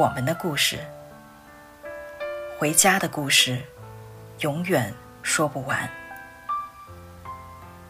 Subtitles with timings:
[0.00, 0.78] 我们的故事，
[2.58, 3.58] 回家的故事，
[4.40, 5.78] 永远说不完。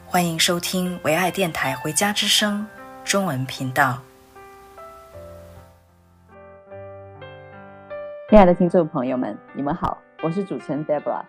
[0.08, 2.66] 欢迎收听唯爱电台《回家之声》
[3.08, 4.02] 中文频道。
[8.28, 11.22] 亲爱的听众朋友们，你们好，我是主持人 Debra。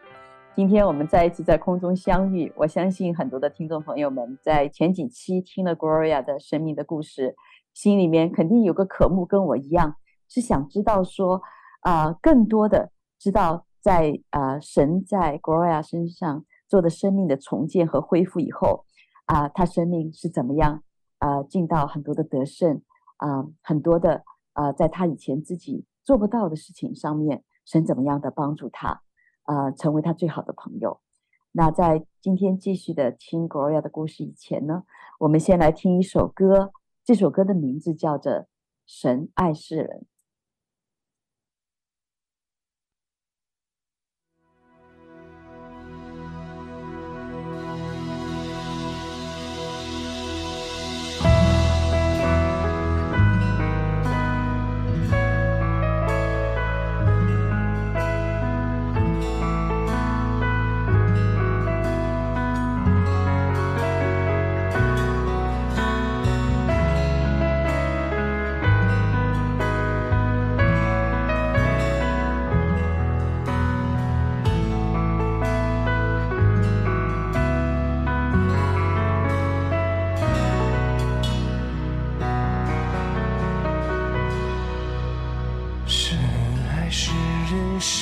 [0.55, 2.51] 今天我们再一次在空中相遇。
[2.55, 7.35] 我相信很多的听众朋友们在前几期听了 Gloria 的生命的故事，
[7.71, 9.97] 心里面肯定有个渴慕，跟我一样，
[10.31, 11.41] 是想知道说
[11.81, 18.85] 啊、呃，更多的知道在啊、呃、神在 Gloria 身上做的生命的重建和恢复以后
[19.25, 20.81] 啊、他生命是怎么样
[21.19, 22.81] 啊、呃，进到很多的得胜
[23.17, 29.01] 啊、很多的啊、在他以前自己做不到的事情上面，神怎么样的帮助他。
[29.43, 31.01] 啊、成为他最好的朋友。
[31.51, 34.83] 那在今天继续的听 Gloria 的故事以前呢，
[35.19, 36.71] 我们先来听一首歌。
[37.03, 38.31] 这首歌的名字叫做
[38.85, 39.87] 《神爱世人》。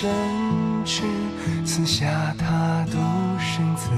[0.01, 0.09] 神
[0.85, 1.01] 知
[1.65, 2.97] 赐下他独
[3.37, 3.89] 生子，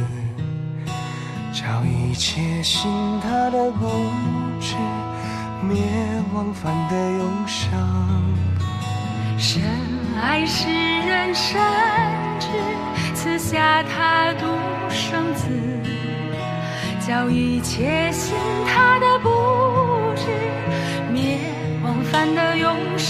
[1.54, 2.90] 叫一切信
[3.22, 3.86] 他的不
[4.60, 4.74] 知，
[5.62, 5.78] 灭
[6.34, 7.70] 亡凡的忧伤；
[9.38, 9.62] 深
[10.20, 11.62] 爱世人，神
[12.40, 12.48] 知
[13.14, 14.48] 赐下他独
[14.90, 15.50] 生子，
[17.08, 18.36] 叫一切信
[18.66, 19.30] 他的不
[20.16, 20.26] 知，
[21.14, 21.38] 灭
[21.84, 23.01] 亡凡的忧伤。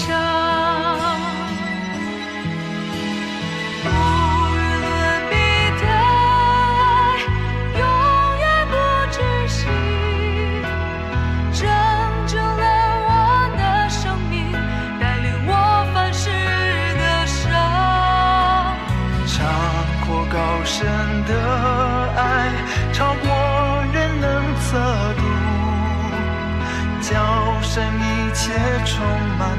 [27.74, 28.52] 这一切
[28.84, 29.02] 充
[29.38, 29.56] 满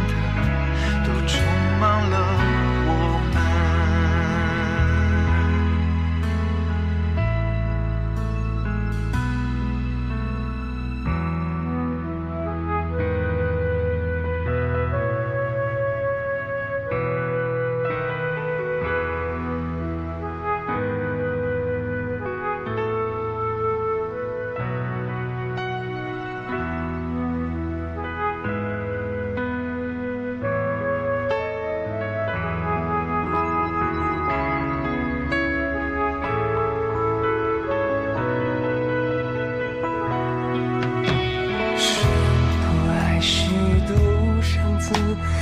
[44.94, 45.33] Th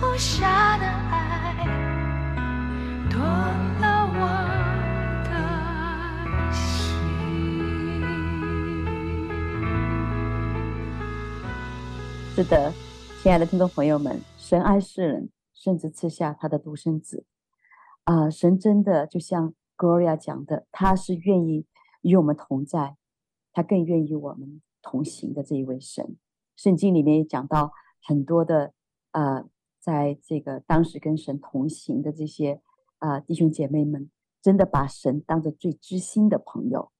[0.00, 1.64] 不下的爱
[3.10, 4.20] 多了我
[5.28, 5.30] 的
[6.54, 6.64] 心
[12.34, 12.72] 是的
[13.22, 17.26] 亲爱的听众朋友们神爱世人甚至赐下他的独生子。
[18.04, 21.66] 啊神真的就像 gloria 讲的他是愿意
[22.00, 22.96] 与我们同在
[23.52, 26.16] 他更愿意我们同行的这一位神。
[26.56, 28.72] 圣经里面也讲到很多的
[29.10, 29.44] 啊
[29.80, 32.60] 在这个当时跟神同行的这些
[32.98, 34.10] 啊、呃、弟兄姐妹们，
[34.42, 36.92] 真的把神当作最知心的朋友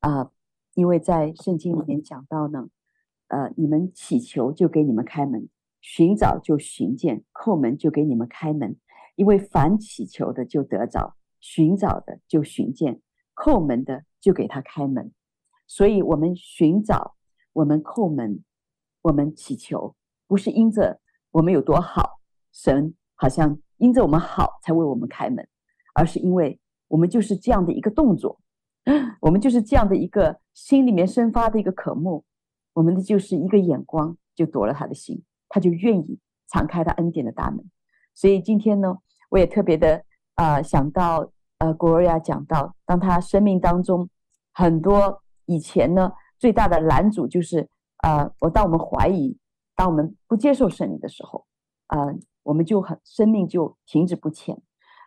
[0.00, 0.32] 啊、呃，
[0.74, 2.68] 因为在圣经里面讲到呢，
[3.26, 5.48] 呃，你们祈求就给你们开门，
[5.80, 8.76] 寻找就寻见，叩门就给你们开门。
[9.16, 13.02] 因为凡祈求的就得着，寻找的就寻见，
[13.34, 15.12] 叩门的就给他开门。
[15.66, 17.16] 所以，我们寻找，
[17.52, 18.44] 我们叩门，
[19.02, 19.96] 我们祈求，
[20.28, 21.00] 不是因着
[21.32, 22.17] 我们有多好，
[22.58, 25.46] 神好像因着我们好才为我们开门，
[25.94, 26.58] 而是因为
[26.88, 28.40] 我们就是这样的一个动作，
[29.22, 32.24] 我们就是这样的一个心里面生发的一个渴慕，
[32.72, 36.18] 我们的就是一个眼光就夺了他的心，他就愿意
[36.48, 37.64] 敞开他恩典的大门。
[38.14, 38.98] 所以今天呢。
[39.30, 40.02] 我也特别的
[40.36, 44.08] 啊、想到呃，Gloria 讲到，当他生命当中
[44.54, 47.68] 很多以前呢最大的拦阻就是
[47.98, 49.36] 啊、呃，我当我们怀疑，
[49.76, 51.44] 当我们不接受圣灵的时候，
[51.88, 52.06] 啊、
[52.48, 54.60] 我们就很生命就停滞不前。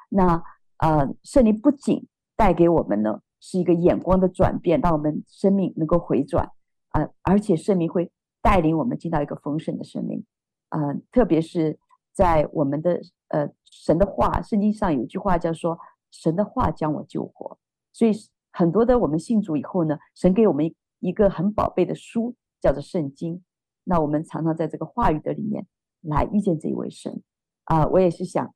[0.09, 0.43] 那
[0.77, 6.45] 呃，圣灵不仅带给我们呢是一个眼光的转变，让我们生命能够回转
[6.89, 8.11] 啊、呃，而且圣灵会
[8.41, 10.23] 带领我们进到一个丰盛的生命
[10.69, 11.79] 啊、呃，特别是
[12.13, 13.01] 在我们的。
[13.33, 15.79] 呃，神的话，圣经上有一句话叫说
[16.11, 17.57] ：“神的话将我救活。”
[17.93, 18.11] 所以
[18.51, 23.41] 很多的我们信主以后呢，神给我们一个很宝贝的书，叫做圣经。
[23.85, 25.65] 那我们常常在这个话语的里面
[26.01, 27.23] 来遇见这一位神
[27.65, 28.53] 啊、我也是想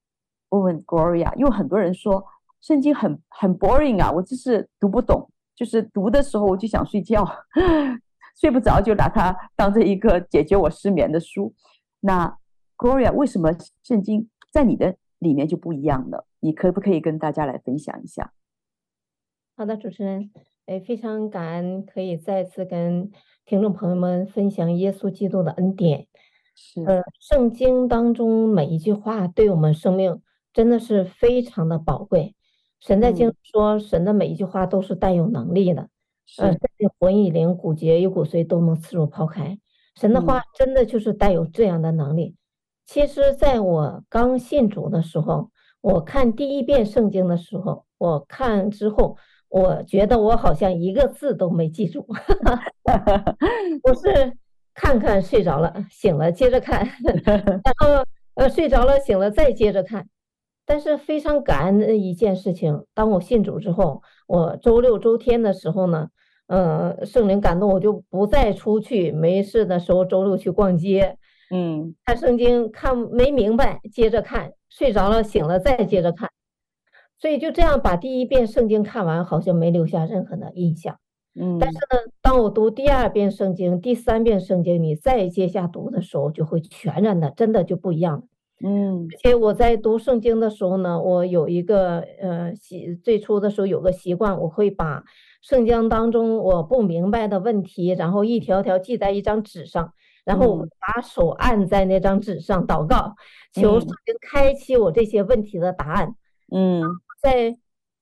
[0.49, 2.25] 问问 Gloria，因为很多人说
[2.61, 7.25] 圣经很很 boring 啊，我就是读不懂，就是读的时候我就想睡觉，
[8.39, 11.53] 睡不着就拿它当成一个解决我失眠的书。
[12.01, 12.37] 那
[12.77, 13.51] Gloria，为什么
[13.83, 14.29] 圣经？
[14.51, 18.31] 在你的里面就不一样了，你可不可以跟大家来分享一下？
[19.57, 20.31] 好的，主持人，
[20.65, 23.11] 哎，非常感恩可以再次跟
[23.45, 26.07] 听众朋友们分享耶稣基督的恩典。
[26.55, 30.21] 是，呃，圣经当中每一句话对我们生命
[30.53, 32.33] 真的是非常的宝贵。
[32.79, 35.89] 神在经说，嗯、神的每一句话都是带有能力的，
[36.25, 36.55] 是呃，
[36.99, 39.59] 魂与灵、骨节与骨髓都能刺入抛开。
[39.99, 42.29] 神的话真的就是带有这样的能力。
[42.29, 42.37] 嗯
[42.87, 45.49] 其实，在我刚信主的时候，
[45.81, 49.17] 我看第一遍圣经的时候，我看之后，
[49.49, 52.05] 我觉得我好像一个字都没记住。
[53.81, 54.37] 我是
[54.75, 56.87] 看看睡着了， 醒了接着看，
[57.25, 58.05] 然后
[58.35, 60.07] 呃睡着了醒了再接着看。
[60.67, 66.09] 但是非常感恩的一件事情，当我信主之后，我周六周天的时候呢，
[66.47, 71.17] 呃，圣灵感动我就不再出去，没事的时候周六去逛街。
[71.51, 76.31] 嗯，看圣经看没明白，接着看，睡着了醒了再接着看，
[77.19, 80.97] 所以就这样把第一遍圣经看完，好像没留下任何的印象。
[81.39, 88.23] 嗯，但是呢，当我读第二遍圣经、第三遍圣经，你再接下读的时候，就会全然的，真的就不一样了。
[88.63, 95.03] 嗯，而且我在读圣经的时候呢，我有一个呃习，最初的时候有个习惯，我会把
[95.41, 99.93] 圣经当中我不明白的问题，然后一条条记在一张纸上。
[100.23, 103.15] 然后我把手按在那张纸上祷告，
[103.55, 103.89] 嗯、求神
[104.21, 106.15] 开启我这些问题的答案。
[106.51, 106.81] 嗯，
[107.21, 107.55] 在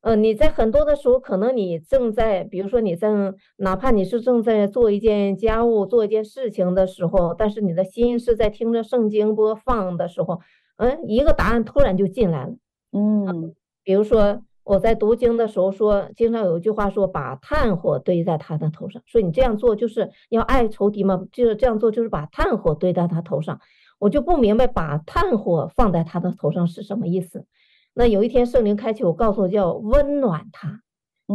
[0.04, 10.42] 呃，你在很多的时候，可能你正在，比如说你正，哪怕你是正在做一件家务、做一件事情的时候，但是你的心是在听着圣经播放的时候，
[10.78, 12.54] 嗯，一个答案突然就进来了。
[12.92, 14.42] 嗯，比如说。
[14.66, 19.04] 我在读经的时候说，经常有一句话说，把炭火堆在他的头上。
[19.06, 21.26] 所以你这样做就是要爱仇敌吗？
[21.34, 23.60] 就是这样做就是把炭火堆在他头上。
[24.00, 27.46] 我就不明白把炭火放在他的头上是什么意思。
[27.94, 30.82] 那有一天圣灵开启我，告诉我叫温暖他。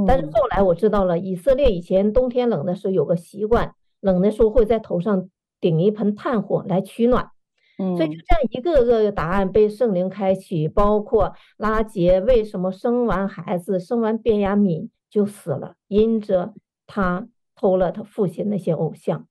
[0.06, 5.28] 但是后来我知道了，以色列以前冬天冷的时候有个习惯，冷的时候会在头上
[5.60, 7.30] 顶一盆炭火来取暖。
[7.78, 16.54] 所以就这样一个个答案被圣灵开启，包括拉杰为什么生完孩子，生完便雅悯就死了，因着
[16.88, 19.28] 他偷了他父亲那些偶像。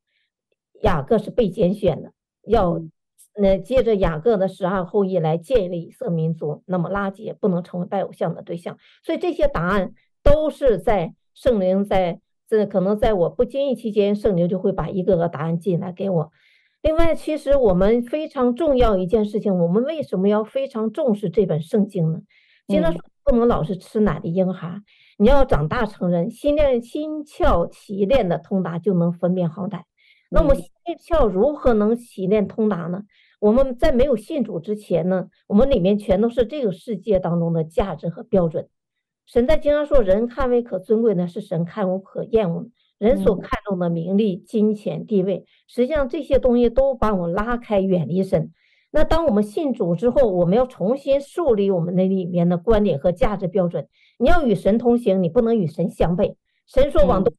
[0.82, 2.82] 雅各是被拣选的，要
[3.40, 8.78] 那接着雅各的十二后裔来建立以色列民族，那么拉结不能成为拜偶像的对象。
[9.04, 16.32] 所以这些答案都是在圣灵在这可能在我不经意期间，圣灵就会把一个个答案进来给我。
[16.82, 22.20] 另外，其实我们非常重要一件事情，我们为什么要非常重视这本圣经呢？
[22.68, 24.82] 经常说不能老是吃奶的婴孩，
[25.18, 29.82] 你要长大成人，心练心窍，习练的通达，就能分辨好歹。
[30.30, 30.66] 那么心
[31.08, 33.04] 窍如何能洗练通达呢？
[33.40, 38.68] 我们在没有信主之前呢，我们里面全都是这个世界当中的价值和标准。
[39.26, 42.70] 神在经上说，人看为可尊贵呢，是神看为可厌恶。
[42.98, 48.52] 人所看重的名利、金钱、地位，实际上这些东西都把我拉开，远离神。
[48.90, 53.88] 那当我们信主之后，我们要重新树立我们那里面的观点和价值标准。
[54.18, 56.34] 你要与神同行，你不能与神相悖。
[56.66, 57.32] 神说往东，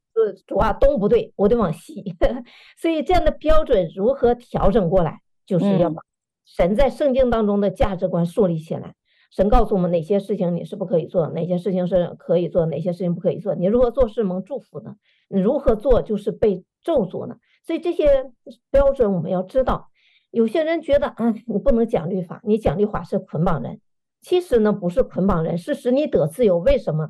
[0.47, 2.15] 主啊，东不对，我得往西。
[2.79, 5.19] 所以这样的标准如何调整过来？
[5.49, 6.03] 就是要把
[6.45, 8.93] 神在圣经当中的价值观树立起来。
[9.31, 13.55] 神告诉我们哪些事情你是不可以做，哪些事情是可以做，哪些事情不可以做。
[13.55, 14.95] 你如何做是蒙祝福的，
[15.27, 17.39] 你如何做就是被咒诅的。
[17.63, 18.31] 所以这些
[18.69, 19.89] 标准我们要知道。
[20.29, 23.81] 有些人觉得啊，你不能讲律法，你讲律法是捆绑人。
[24.21, 26.59] 其实呢，不是捆绑人，是使你得自由。
[26.59, 27.09] 为什么？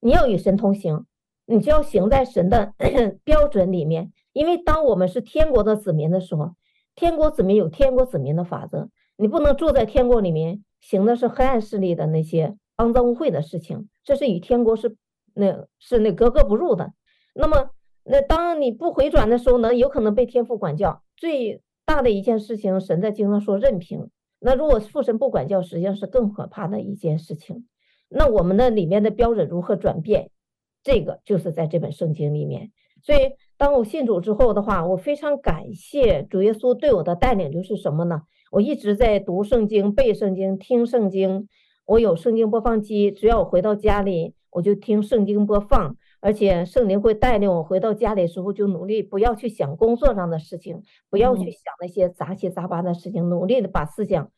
[0.00, 1.06] 你要与神同行，
[1.46, 2.74] 你就要行在神的
[3.24, 4.12] 标准里面。
[4.34, 6.52] 因为当我们是天国的子民的时候。
[6.94, 14.96] 天国子民有天国子民的法则，你不能住在天国里面，行的是黑暗势力的那些肮脏污秽的事情，这是与天国是
[15.34, 16.92] 那是那格格不入的。
[17.34, 17.70] 那么，
[18.04, 21.02] 那当你不回转的时候呢，有可能被天父管教。
[21.16, 24.10] 最大的一件事情，神在经上说任凭。
[24.38, 27.66] 那如果父神不管教，实际上是更可怕的一件事情。
[28.08, 30.30] 那我们的里面的标准如何转变？
[30.82, 32.70] 这个就是在这本圣经里面。
[33.02, 33.18] 所以。
[33.62, 38.22] 当我信主之后的话，我非常感谢主耶稣对我的带领，就是什么呢？
[38.50, 41.46] 我一直在读圣经、背圣经、听圣经。
[41.86, 45.96] 我有圣经播放机，只要我回到家里，我就听圣经播放。
[46.20, 54.32] 而且圣灵会带领我回到家里时候，就努力不要去想工作上的事情，不要去想那些杂七杂八的事情，努力的把思想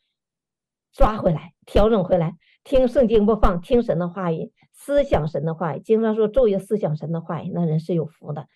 [0.93, 2.35] 抓回来、调整回来。
[2.63, 5.81] 听圣经播放，听神的话语，思想神的话语。
[5.81, 8.49] 经常说昼夜思想神的话语，那人是有福的。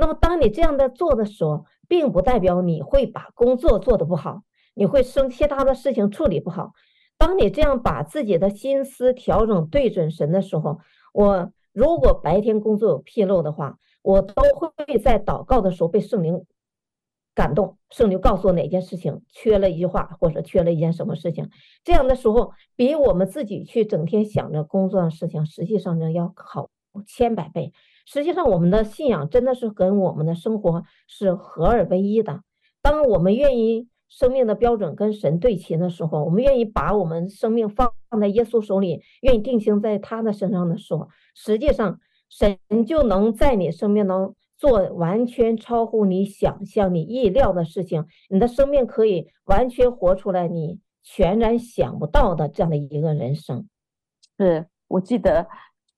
[0.00, 4.42] 那么，当你这样的做的时候，并不代表你会把工作做得不好，
[4.74, 6.72] 你会生其他的事情处理不好。
[7.18, 10.78] 当你这样把自己的心思调整对准神的时候，
[11.12, 16.46] 我如果白天工作有纰漏的话，我都会在祷告的时候被圣灵
[17.34, 21.50] 感动，圣灵告诉我哪件事情缺了一句话，或者缺了一件什么事情。
[21.84, 26.70] 这样的时候，比我们自己去整天想着工作的事情，实际上呢要好
[27.06, 27.74] 千百倍。
[28.12, 32.42] 实际上，我们的信仰真的是跟我们的生活是合二为一的。
[32.82, 48.04] 当我们愿意生命的标准跟神对齐的时候，我们愿意把我们生命放在耶稣手里，愿意定睛在他的身上的时候，实际上神就能在你生命当中做完全超乎你想象、你意料的事情。
[48.28, 53.68] 你的生命可以完全活出来你全然想不到的这样的一个人生。
[54.36, 55.46] 是我记得。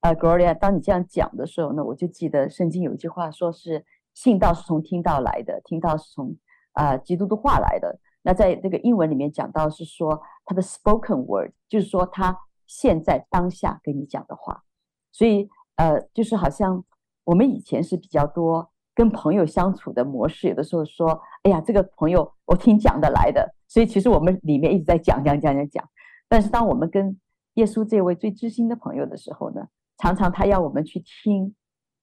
[0.03, 6.37] 啊、，Gloria，当你这样讲的时候呢，我就记得圣经有一句话，说是信道是从听道来的，听道是从
[6.73, 8.01] 啊、呃、基督的话来的。
[8.23, 14.65] 那在那个英文里面讲到是说他的 spoken word，就是说他现在当下跟你讲的话。
[15.13, 16.85] 所以呃，就是好像
[17.23, 25.89] 我们以前是比较多跟朋友相处的模式，有的时候说，哎呀，这个朋友我听讲的来的，所以其实我们里面一直在讲讲讲讲讲。
[26.29, 27.17] 但是当我们跟
[27.55, 29.69] 耶稣这位最知心的朋友的时候呢，
[30.03, 31.55] 常常他要我们去听，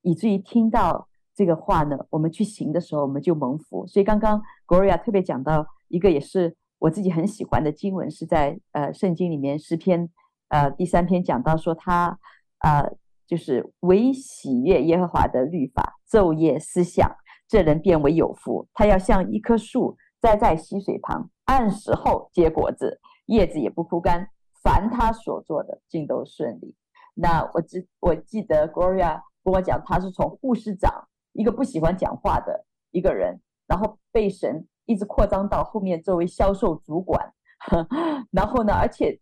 [0.04, 3.86] 以至于听到这个话呢，我们去行的时候，我们就蒙福。
[3.88, 10.10] 所以刚刚 Gloria 特别讲到一个也是我自己很喜欢的经文，是在呃圣经里面诗篇
[10.48, 12.18] 呃第三篇讲到说他、
[12.60, 12.90] 呃、
[13.28, 17.14] 就是唯喜悦耶和华的律法，昼夜思想，
[17.50, 18.66] 这人便为有福。
[18.74, 24.30] 他要像一棵树栽在溪水旁，按时候结果子，叶子也不枯干，
[24.64, 26.74] 凡他所做的尽都顺利。
[27.22, 37.34] 那我记我记得 Gloria 跟我讲，他是从护士长一个不喜欢讲话的一个人，然后被神一直扩张到后面作为销售主管，
[38.32, 39.20] 然后呢，而且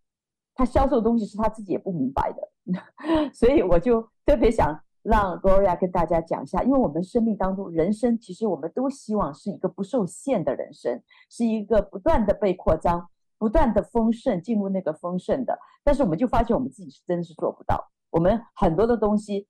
[0.54, 13.08] 他销售的东西是他自己也不明白的， 所以我就特别想让 Gloria 跟大家讲一下，因为我们生命当中人生其实我们都希望是一个不受限的人生，是一个不断的被扩张。
[13.38, 17.90] 不断的丰盛，进入那个丰盛的，但是我们就发现我们自己是真的是做不到。
[18.10, 19.46] 我们很多的东西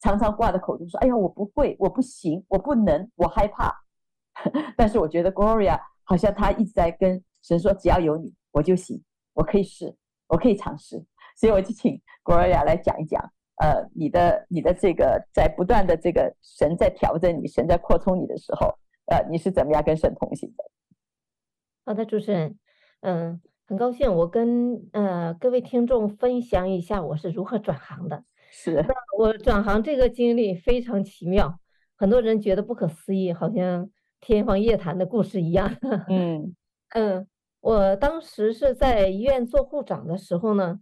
[0.00, 3.74] 常常挂在口中说：“哎呀，我不会，我不行，我不能，我害怕。
[4.76, 9.96] ”但是我觉得 Gloria 好像她一直在跟神说：“只要有你，我就行，我可以试，
[10.28, 11.04] 我可以尝试。”
[11.36, 13.20] 所以我就请 Gloria 来讲一讲，
[13.62, 18.74] 呃，你的你的这个在不断的这个神在调整你，神在扩充你的时候，
[19.06, 20.64] 呃，你是怎么样跟神同行的？
[21.86, 22.58] 好的，主持人。
[23.02, 28.24] 嗯，很高兴我跟呃各位听众分享一下我是如何转行的。
[28.52, 28.84] 是，
[29.18, 31.58] 我转行这个经历非常奇妙。
[31.96, 33.90] 很多人觉得不可思议，好像
[34.20, 35.74] 天方夜谭的故事一样。
[36.08, 36.54] 嗯
[36.94, 37.26] 嗯，
[37.60, 40.78] 我当时是在医院做护长的时候呢，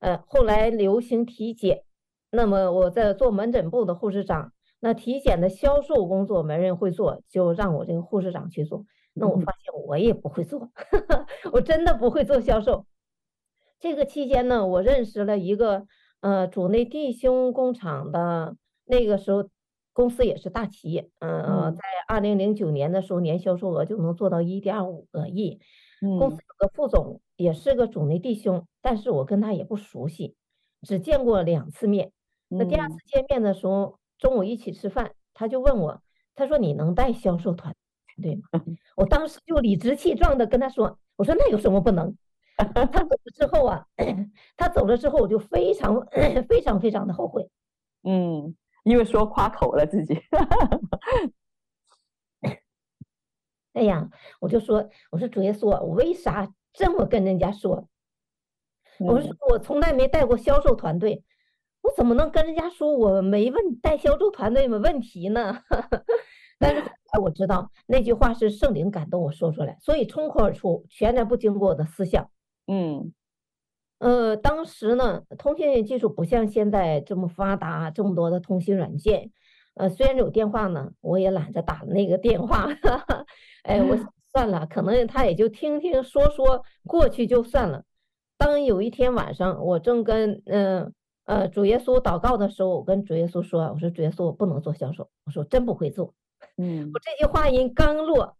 [0.00, 1.82] 呃，后来流行体检，
[2.30, 8.84] 那么我在做门诊部的护士长，那体检的销售工作没人会做，就让我这个护士长去做。
[9.14, 10.68] 那我发现我也不会做，
[11.52, 12.84] 我真的不会做销售。
[13.80, 15.86] 这个期间呢，我认识了一个
[16.20, 19.48] 呃主内弟兄工厂的，那个时候
[19.92, 25.60] 公司也是大企业，呃、嗯，在二零零九年的时候，年销售额就能做到一点五个亿。
[26.00, 30.36] 公司有个副总也是个主内弟兄，但是我跟他也不熟悉，
[30.82, 32.12] 只见过两次面。
[32.48, 36.02] 那第二次见面的时候，中午一起吃饭，他就问我，
[36.34, 37.74] 他说：“你能带销售团
[38.22, 38.42] 队吗？”
[38.96, 42.16] 我当时就理直气壮的跟他说：“我说那有什么不能？”
[42.56, 43.86] 他走了之后啊，
[44.56, 46.06] 他走了之后，我就非常
[46.48, 47.50] 非常非常的后悔。
[48.04, 50.16] 嗯，因为说夸口了自己。
[53.72, 54.08] 哎呀，
[54.40, 57.88] 我就说，我说主耶稣，我为啥这么跟人家说？
[59.00, 61.24] 我说我从来没带过销售团队，
[61.80, 65.58] 我怎么能跟人家说我没问带销售团队没问题呢？
[66.60, 66.82] 但 是
[67.14, 72.28] 哎，我知道那句话是圣灵感动我说出来，所以冲口而出，全然不经过我的思想。
[72.66, 73.12] 嗯，
[74.00, 79.30] 呃，当时呢，通信技术不像现在这么发达，这么多的通信软件。
[79.74, 82.66] 呃，虽然有电话呢，我也懒得打那个电话。
[82.82, 83.24] 哈哈，
[83.62, 83.96] 哎，我
[84.32, 87.84] 算了，可能他也就听听说说过去就算了。
[88.36, 90.92] 当有一天晚上，我正跟嗯
[91.26, 96.12] 呃，呃主耶稣祷告的时候，我跟主耶稣说：“我说主耶稣，我不能做销售，我说真不会做。”
[96.56, 98.36] 嗯，我这句话音刚落，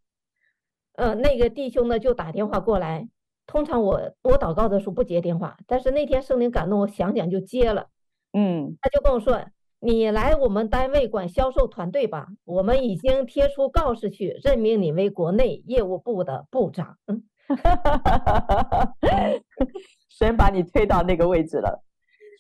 [0.95, 3.09] 呃，那个弟兄呢就打电话过来。
[3.47, 7.89] 通常我我祷告的时候不接电话，但是那天圣灵感动我，想想就接了。
[8.33, 9.45] 嗯，他就跟我说
[9.81, 17.23] ：“你来我们单位管销售团队吧，我们已经贴出告示去，任命你为国内业务部的部长。”嗯，
[20.09, 21.85] 先把你推到那个位置了。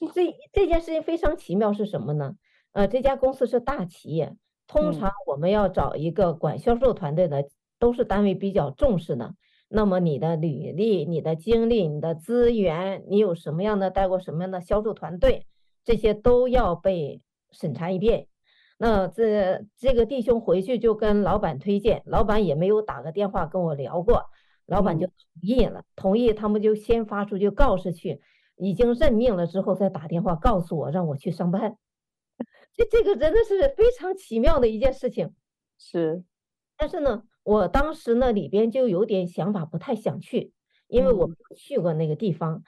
[0.15, 2.35] 这这件事情非常奇妙是什么呢？
[2.73, 4.35] 呃，这家公司是大企业，
[4.66, 7.44] 通常我们要找一个管销售团队的，
[7.79, 9.35] 都是单位比较重视的。
[9.68, 15.46] 那么你的履历、你的经历、你的资源，你有什么样的带过什么样的销售团队，
[15.85, 18.27] 这些都要被审查一遍。
[18.79, 24.24] 那这这个弟兄回去就跟老板推荐，老板也没有打个电话跟我聊过，
[24.66, 28.20] 老板就同意了，同意他们就先发出去告示去，
[28.57, 31.77] 已经任命了之后再打电话告诉我让我去上班。
[32.77, 35.33] 这这个真的是非常奇妙的一件事情，
[35.79, 36.25] 是，
[36.77, 37.23] 但是呢。
[37.47, 40.55] 我当时呢里边就有点想法，不太想去，
[40.89, 42.63] 因为我没有去过那个地方。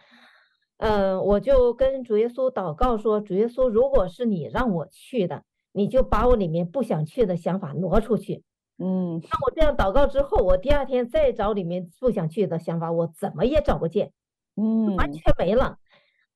[0.77, 8.45] 嗯、呃，我就跟主耶稣祷告说：“主耶稣，如果是你让我去的，你就把我里面不想去的想法挪出去。”
[8.77, 14.13] 嗯，当我这样祷告之后，我第二天再找里面不想去的想法，我怎么也找不见，
[14.57, 15.79] 嗯，完全没了。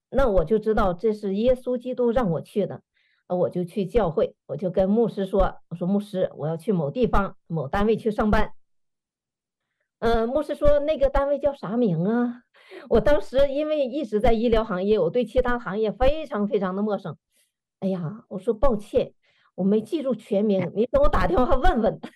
[0.08, 2.80] 那我就知道这是耶稣基督让我去的。
[3.36, 8.52] 我就去教会，我就跟牧师说：“我说牧师，我要去某地方某单位去上班。”
[10.00, 12.42] 嗯，牧师说：“那个单位叫啥名啊？”
[12.88, 17.16] 我当时因为一直在医疗行业，我对其他行业非常非常的陌生。
[17.80, 19.12] 哎呀，我说抱歉，
[19.54, 22.00] 我没记住全名，你等我打电话问问。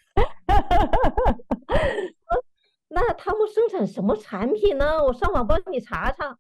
[2.89, 5.05] 那他们生产什么产品呢？
[5.05, 6.39] 我上网帮你查查。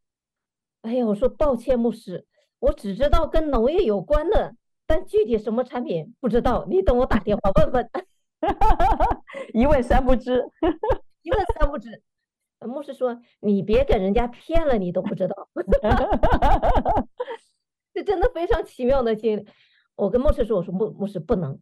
[0.82, 2.26] 哎呀，我说抱歉，牧师，
[2.60, 4.54] 我只知道跟农业有关的。
[4.86, 7.90] 但具体什么产品不知道，你等我打电话问问。
[9.54, 10.44] 一问三不知，
[11.22, 12.02] 一问三不知。
[12.60, 15.34] 牧师说：“你别给人家骗了，你都不知道。”
[17.94, 19.46] 这真的非常奇妙的经历。
[19.96, 21.58] 我跟牧师说：“我说牧牧师不能，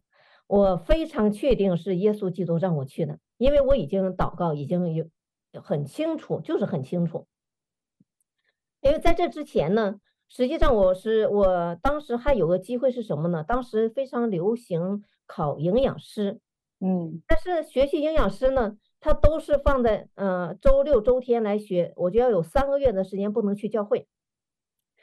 [0.48, 5.06] 我非常确定是耶稣基督让我去的，因为我已经祷告，已经有
[5.62, 7.28] 很清楚，就是很清楚。
[8.80, 10.00] 因为在这之前呢。”
[10.34, 13.44] 实际上，我是我当时还有个机会是什么呢？
[13.46, 16.40] 当时非常流行考营养师，
[16.80, 24.06] 嗯，但是学习营养师呢，他都是放在呃周六周天来学，我就要有三个月的时间不能去教会，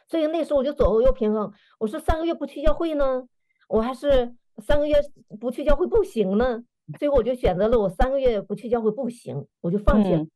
[0.08, 3.28] 所以那时候我就左右平衡，我说三个月不去教会呢，
[3.68, 4.96] 我还是三个月
[5.39, 6.63] 不去教会不行呢，
[6.98, 10.30] 所以我就选择了我三个月不去教会不行，我就放弃了，嗯，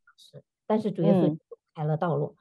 [0.68, 1.36] 但是主耶稣
[1.74, 2.36] 开了道路。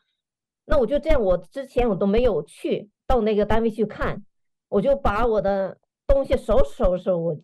[0.65, 4.25] 嗯那我就这样，我之前我都没有去到那个单位去看，
[4.69, 7.37] 我就把我的东西收拾收拾，我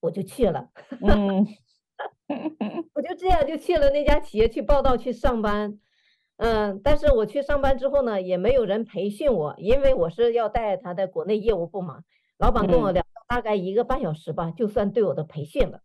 [0.00, 0.68] 我就去了。
[1.00, 1.46] 嗯，
[2.94, 5.78] 我就这样就去了那家企业去报道去上班。
[6.36, 12.02] 嗯，但是我去上班之后呢，也没有人培训我，因为我是要带他的国内业务部嘛。
[12.38, 15.80] 老板跟我聊大概一个半小时吧，就算对我的培训了。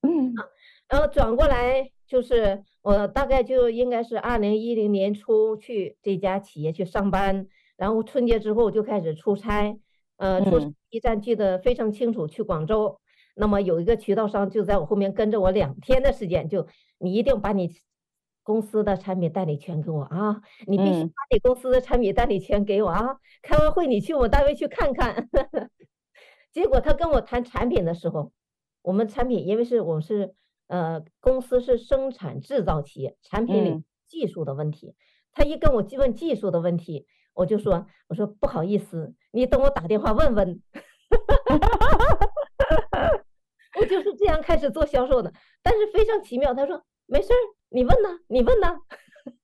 [0.00, 0.34] 嗯，
[0.88, 9.78] 然后转过来就是我大概就应该是二零一零年初去这家企业去上班，然后春节之后就开始出差，
[10.16, 13.00] 呃，出差一站记得非常清楚，去广州。
[13.34, 16.66] 那么有一个渠道商就在我后面跟着我两天的时间，就
[16.98, 17.70] 你一定把你
[18.42, 20.40] 公司的产品代理权给我啊！
[20.66, 23.00] 你必须把你公司的产品代理权给我啊！
[23.04, 25.28] 嗯、开完会你去我们单位去看看。
[26.50, 28.32] 结果他跟我谈产品的时候，
[28.80, 30.32] 我们产品因为是我们是
[30.68, 34.94] 呃公司是生产制造企业，产品里技术的问题，嗯、
[35.32, 40.62] 他一跟我问技术的问题，我就说我说不好意思，你等我打电话问问。
[43.78, 45.30] 我就是这样开始做销售的，
[45.62, 46.54] 但是非常奇妙。
[46.54, 47.36] 他说：“没事儿，
[47.68, 48.74] 你问呐，你问呐。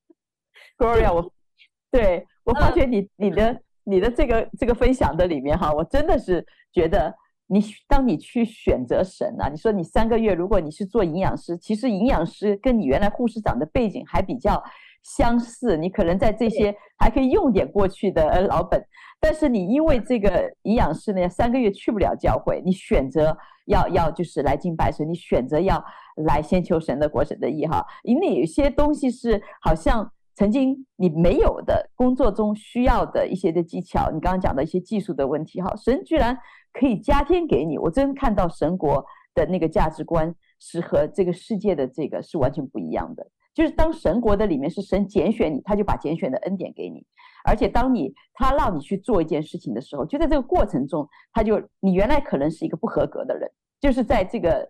[0.78, 1.30] ”Gloria，我
[1.92, 7.14] 对我发觉你你的你的这个这个分享的里面哈，我真的是觉得
[7.52, 14.62] 你当你去选择神啊，你说你三个月，如果你是做营养师，其实营养师跟你原来护士长的背景还比较
[15.02, 18.82] 相似，你可能在这些还可以用点过去的老本，
[19.20, 23.36] 但是你因为这个营养师呢，三个月去不了教会，你选择。
[23.66, 25.82] 要要就是来敬拜神，你选择要
[26.16, 36.38] 来先求神的国神的意哈，因为有些东西是好像曾经你没有的工作中需要的一些的技巧，你刚刚讲的一些技术的问题哈，神居然
[36.72, 47.04] 可以加添给你，我真看到神国的那个价值观是和这个世界的这个是完全不一样的，就是当神国的里面是神拣选你，他就把拣选的恩典给你。
[47.44, 54.64] 而且，当你他让你去做一件事情的时候，就在这个过程中，他就你原来可能是一个不合格的人，就是在这个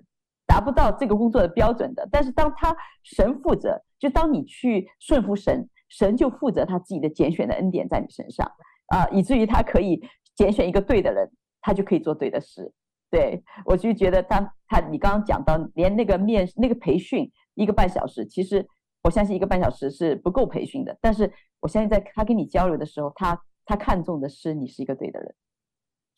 [0.52, 2.06] 达不到这个工作的标准的。
[2.12, 8.46] 但是，当他神负责，就当你去顺服神，神就负责他自己的拣选的恩典在你身上
[8.88, 9.98] 啊，以至于他可以
[10.34, 11.30] 拣选一个对的人，
[11.62, 12.70] 他就可以做对的事。
[13.10, 18.68] 对，我就觉得当他你刚刚讲到，连那个面那个培训一个半小时，其实。
[19.04, 25.34] 我相信一个半小时是不够培训的，但是我相信在他跟你交流的时候，他他看重的是你是一个对的人。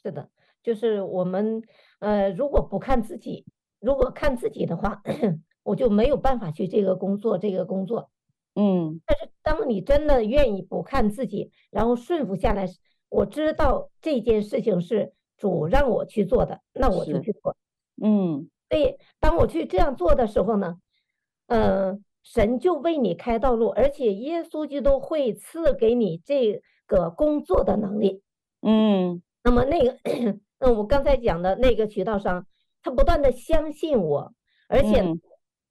[0.03, 0.29] 是的，
[0.63, 1.63] 就是我们
[2.01, 3.47] 呃，如果不看自己，
[3.85, 5.03] 如果看自己的话，
[5.63, 8.11] 我就没有办法去这个工作这个工作。
[8.55, 12.67] 嗯，但是当你真的愿意不看自己，然后顺服下来，
[13.09, 17.57] 我知道这件事情是主让我去做的，那我就去做。
[18.03, 20.77] 嗯，所以当我去这样做的时候呢，
[21.49, 21.99] 嗯、呃。
[22.27, 28.23] 神就为你开道路，而且耶稣基督会赐给你这个工作的能力。
[28.63, 29.99] 嗯，那么那个，
[30.59, 32.47] 那，我刚才讲的那个渠道商，
[32.85, 34.33] 他不断的相信我，
[34.69, 35.21] 而且，嗯、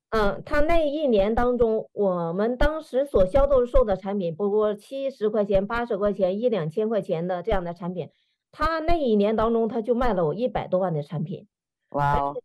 [0.10, 8.10] 呃，他那一年当中，我们当时所销售售的产品，不过七十块钱、八十块钱、一两千块钱的这样的产品，
[8.52, 11.48] 他那一年当中，他就卖了我一百多万的产品。
[11.90, 12.36] 哇哦！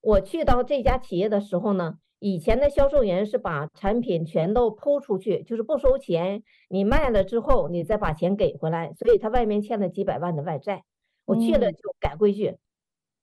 [0.00, 1.96] 我去到这家企业的时候呢。
[2.22, 10.84] 以前的销售员是把产品全都铺出去，就是不收钱，你卖了之后，你再把钱给回来，所以他外面欠了几百万的外债。
[11.24, 12.58] 我去了就改规矩，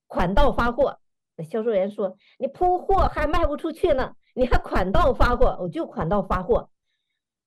[0.07, 0.97] 款到发货。
[1.49, 6.69] 销售员说：“你铺货还卖不出去呢，你还款到发货，我就款到发货。”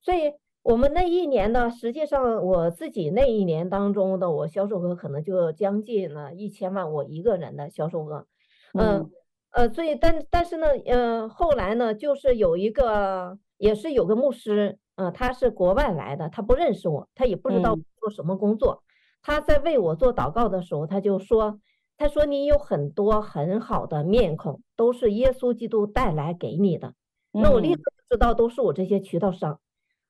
[0.01, 8.25] 所以，我们那一年呢，实际上我自己那一年当中的我销售额可能就将近了一千万，我一个人的销售额，
[8.73, 8.99] 嗯。
[8.99, 9.11] 嗯
[9.53, 18.75] 呃，所以但但是呢，呃，后来呢，就是有一个，也是有个牧师，呃，他是国外来的，他不认识我，他也不知道做什么工作。
[18.75, 18.87] 嗯、
[19.21, 21.59] 他在为我做祷告的时候，他就说，
[22.01, 26.87] 他说你有很多很好的面孔，都是耶稣基督带来给你的。
[27.31, 29.59] 嗯、那我立刻就知道都是我这些渠道商，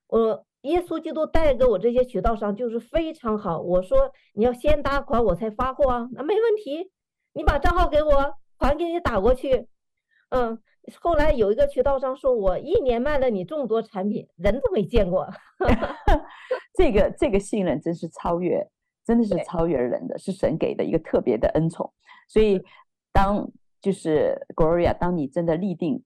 [0.08, 3.60] 我耶稣基督带给我这些渠道商就是非常好。
[3.60, 6.89] 我说你要先打款我才发货啊，那没问题，
[7.34, 8.36] 你把账号给我。
[8.58, 9.67] 款给你打过去，
[10.30, 10.58] 嗯，
[10.99, 15.27] 后来有一个渠道商说，我一年卖了你这么多产品，人都没见过。
[16.77, 18.69] 这个这个信任真是超越，
[19.05, 21.91] 真的是超越人的，是神给的一个特别的恩宠。
[22.27, 22.61] 所以，
[23.11, 23.49] 当
[23.81, 26.03] 就是 Gloria，当你真的立定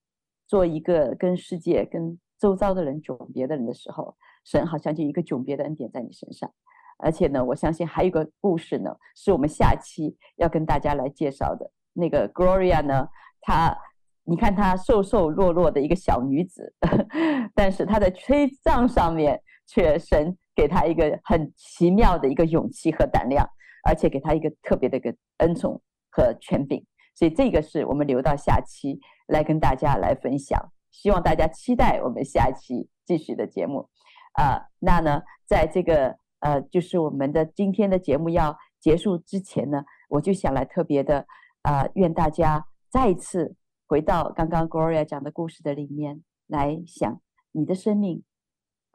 [0.47, 6.51] 做一个跟世界、跟周遭的人迥别的人的时候，神好像就一个迥别的恩典在你身上。
[6.97, 11.69] 而且呢，我相信还有一个故事呢，是我们下期要跟大家来介绍的。
[11.91, 13.07] 那个 Gloria 呢，
[13.41, 13.77] 她，
[14.23, 16.73] 你看她瘦瘦弱弱的一个小女子，
[17.53, 23.47] 但是她在吹杖上面却神给他一个很奇妙的一个勇气和胆量，
[23.83, 26.85] 而且给他一个特别的一个恩宠和权柄。
[27.13, 30.59] 所以这个是我们留到下期来跟大家来分享，
[30.91, 33.89] 希望大家期待我们下期继续的节目。
[34.33, 39.83] 啊、那呢，在这个呃，就是我们的今天的节目要结束之前呢。
[40.07, 41.25] 我就想来特别的
[41.63, 43.55] 啊、呃，愿大家再一次
[43.87, 47.21] 回到刚刚 Gloria 讲的故事的里面来想
[47.53, 48.23] 你的生命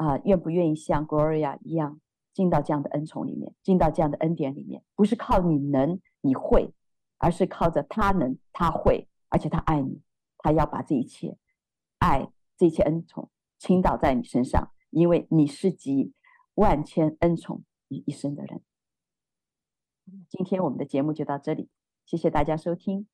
[0.00, 2.00] 啊、愿不愿意像 Gloria 一样
[2.32, 4.82] 进到这样的恩宠里面，进到这样的恩典里面？
[4.96, 6.72] 不是靠你能你会，
[7.18, 10.00] 而是靠着他能他会，而且他爱你，
[10.38, 11.36] 他要把这一切
[11.98, 16.14] 爱这一切恩宠倾倒在你身上，因为你是集
[16.54, 18.62] 万千恩宠于一身的人。
[20.30, 21.68] 今天我们的节目就到这里，
[22.06, 23.06] 谢谢大家收听，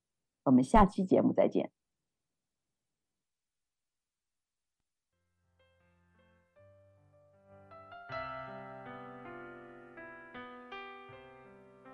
[0.44, 1.72] 我们下期节目再见。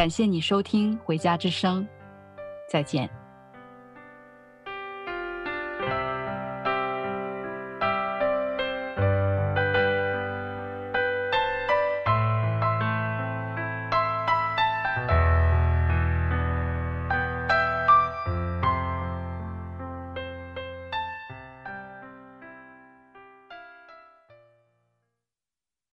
[0.00, 1.82] 感谢你收听《回家之声》，
[2.72, 3.19] 再见。